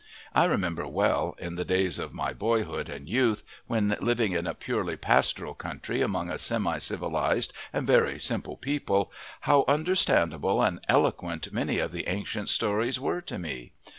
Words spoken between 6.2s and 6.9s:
a semi